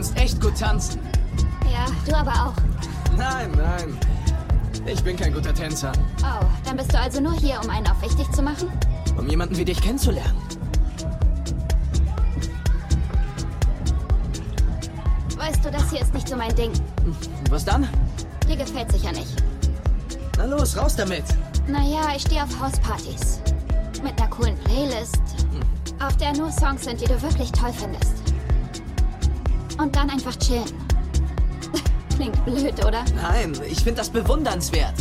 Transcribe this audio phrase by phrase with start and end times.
[0.00, 0.98] kannst echt gut tanzen.
[1.70, 3.16] Ja, du aber auch.
[3.18, 3.98] Nein, nein.
[4.86, 5.92] Ich bin kein guter Tänzer.
[6.22, 8.68] Oh, dann bist du also nur hier, um einen auf wichtig zu machen?
[9.18, 10.40] Um jemanden wie dich kennenzulernen.
[15.36, 16.72] Weißt du, das hier ist nicht so mein Ding.
[17.50, 17.86] Was dann?
[18.48, 19.42] Dir gefällt sicher nicht.
[20.38, 21.24] Na los, raus damit.
[21.66, 23.40] Naja, ich stehe auf Hauspartys.
[24.02, 25.20] Mit einer coolen Playlist.
[26.02, 28.19] Auf der nur Songs sind, die du wirklich toll findest.
[29.80, 30.64] Und dann einfach chillen.
[32.16, 33.02] Klingt blöd, oder?
[33.16, 34.94] Nein, ich finde das bewundernswert.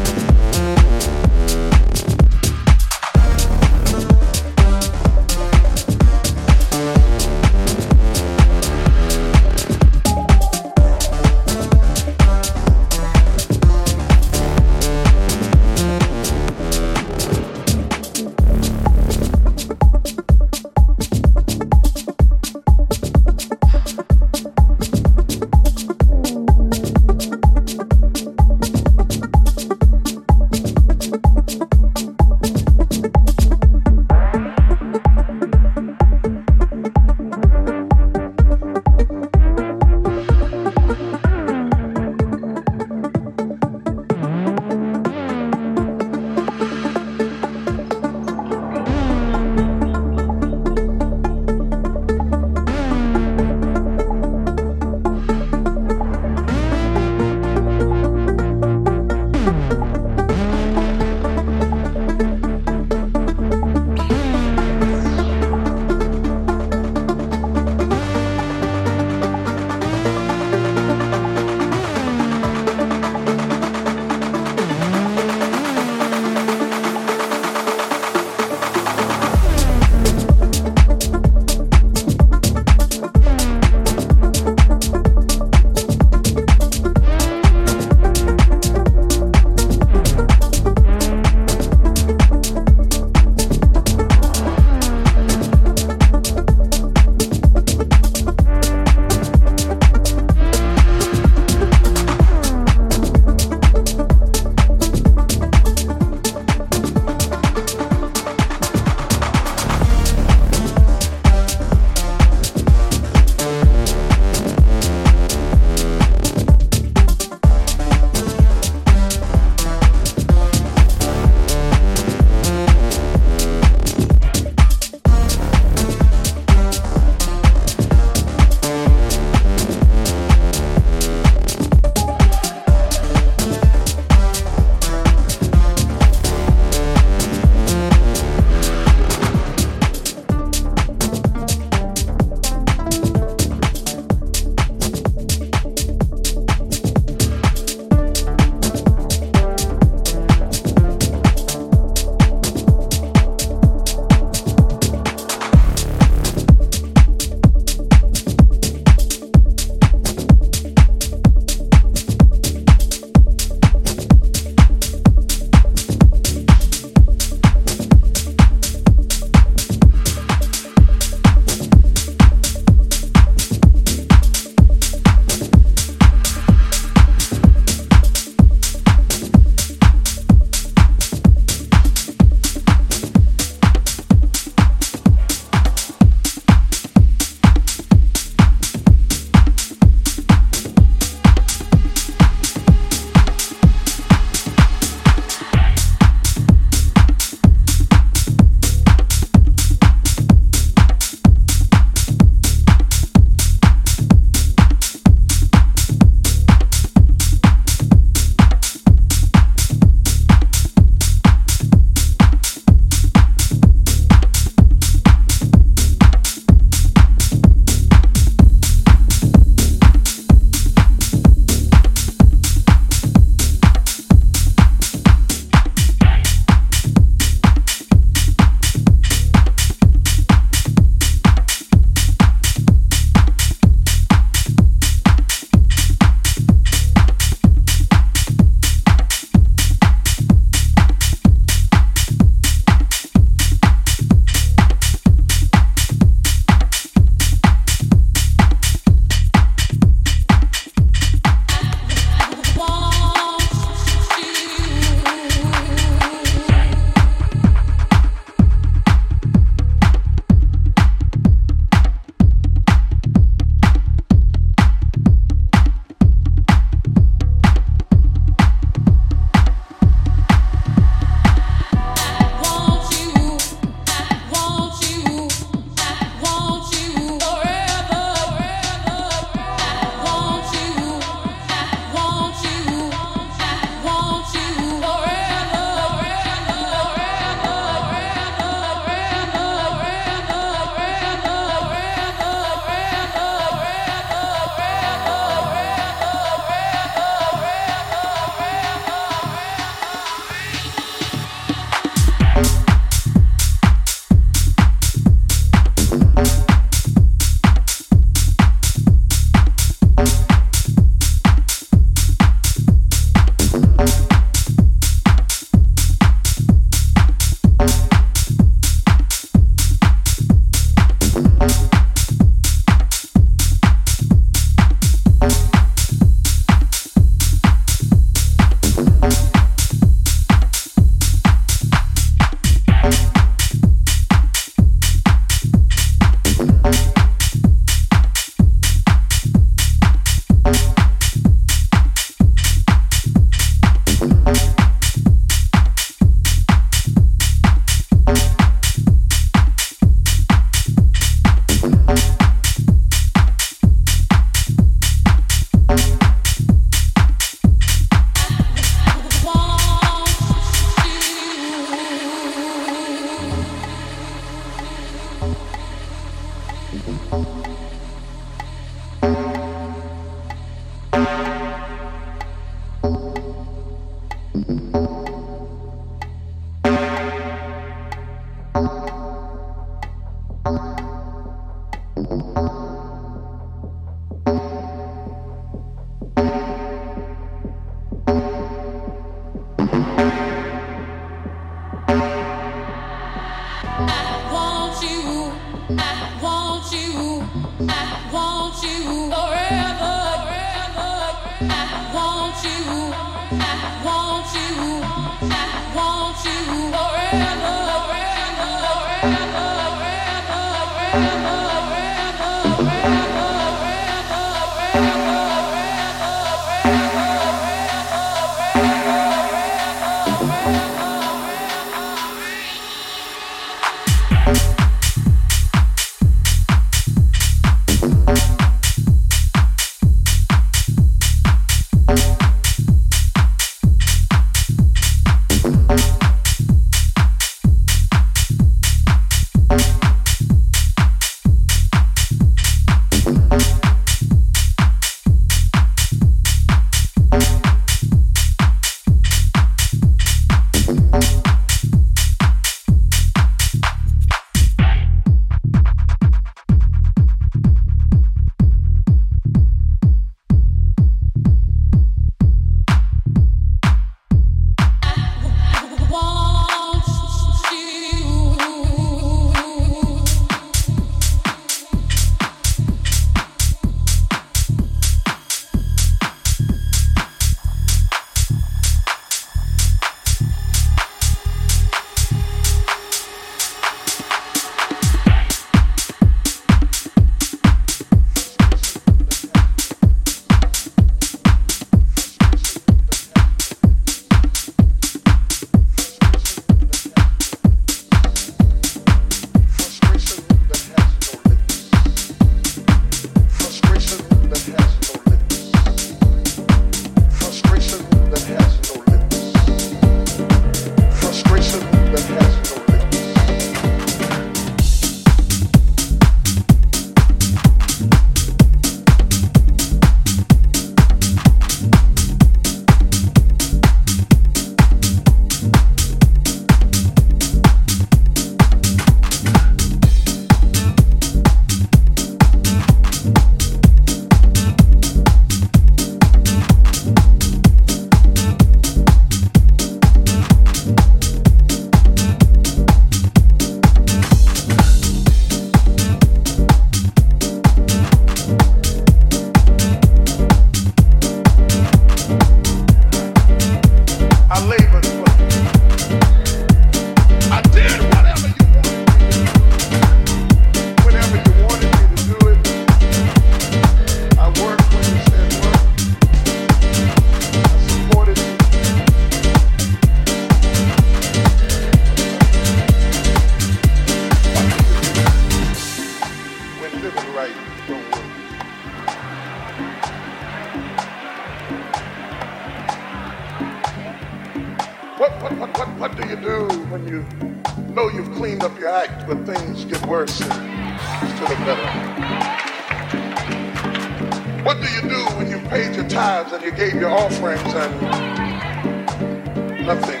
[599.68, 600.00] nothing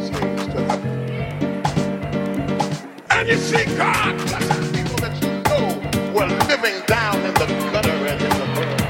[0.00, 0.92] seems to happen.
[3.10, 5.64] And you see God blessing people that you know
[6.14, 8.82] were living down in the gutter and in the world.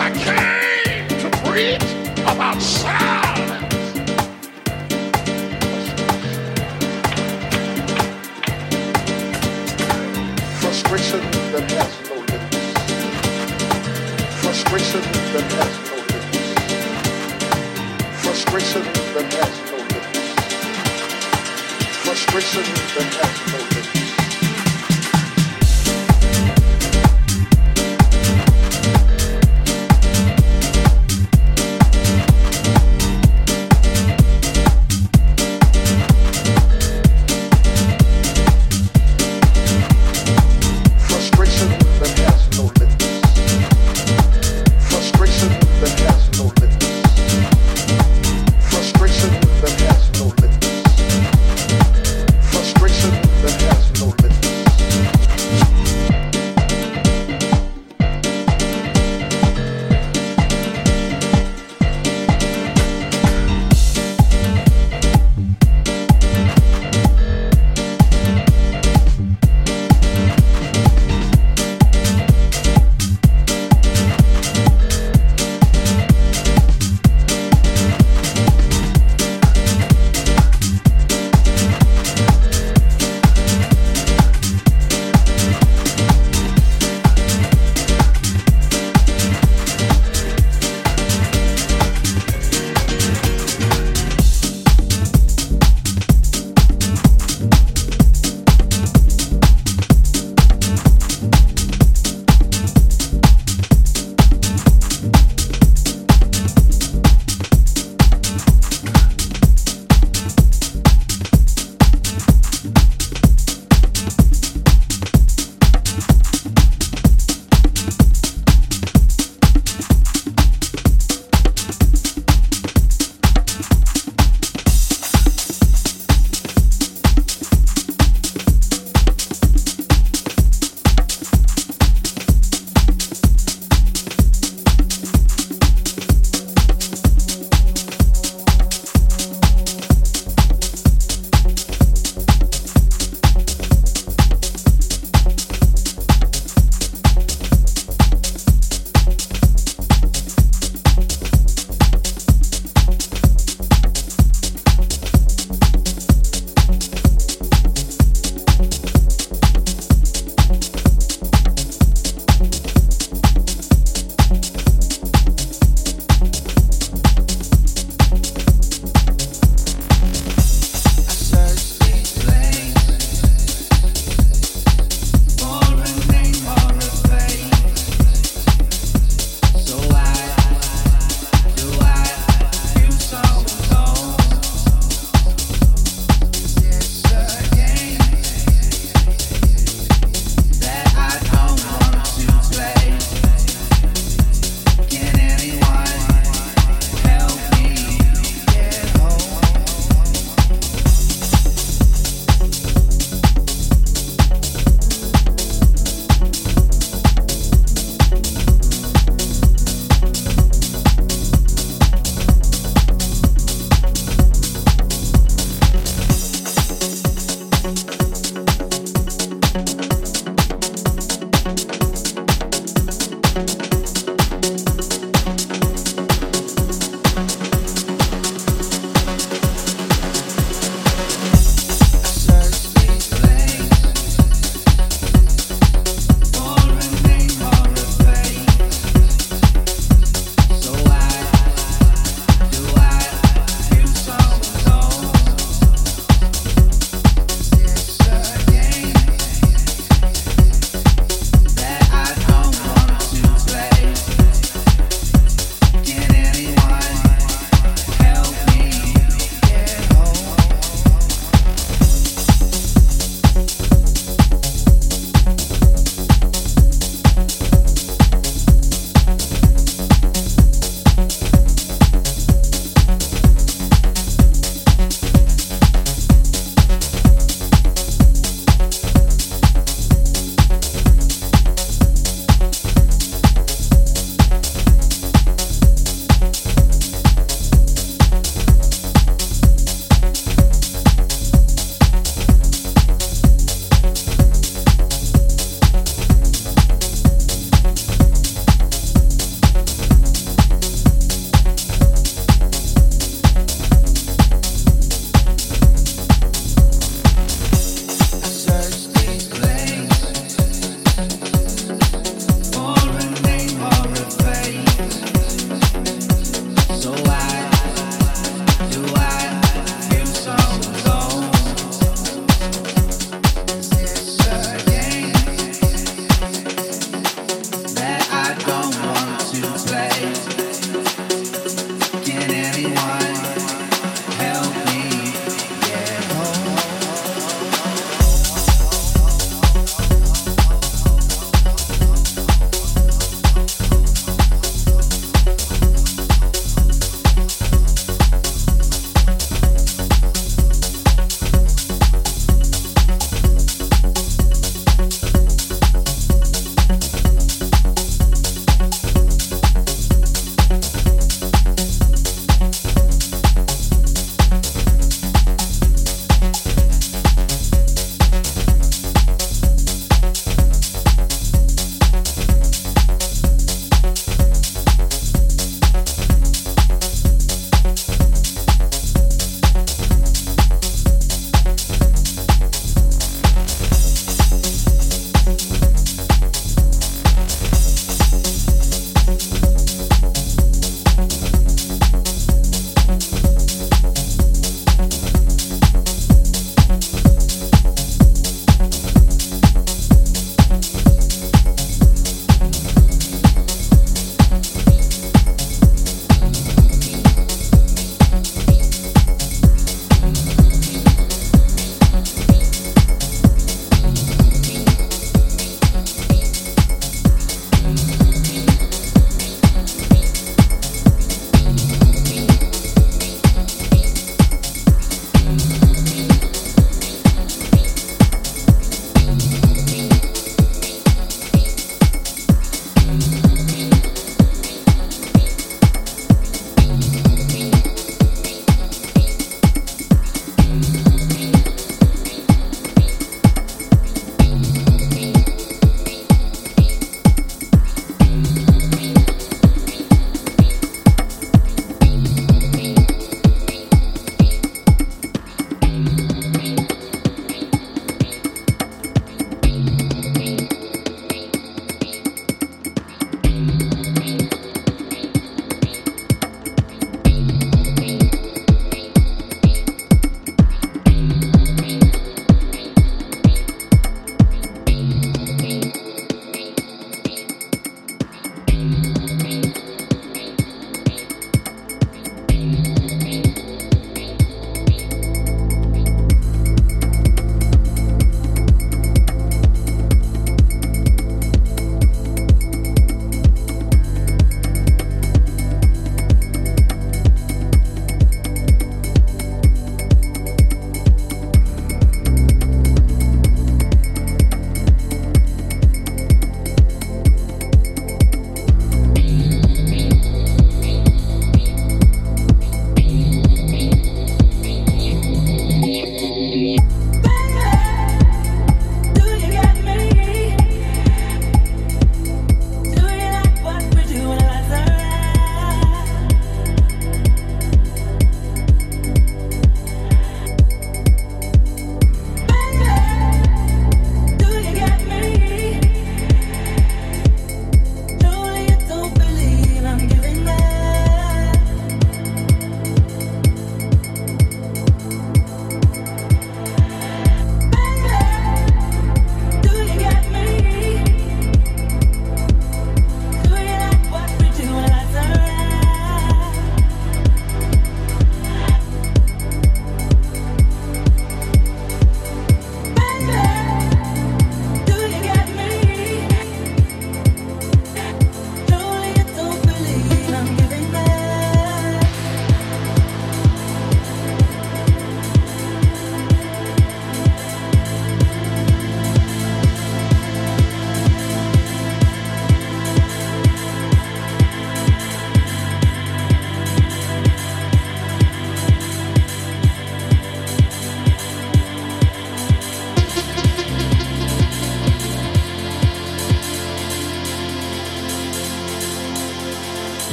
[0.00, 1.88] I came to preach
[2.24, 3.60] about silence.
[10.62, 11.20] Frustration
[11.52, 12.56] that has no limits.
[14.40, 15.02] Frustration
[15.34, 15.89] that has no
[18.50, 18.82] Frustration
[19.14, 20.34] that has no limits.
[22.02, 22.64] Frustration
[22.96, 23.89] that has no limits.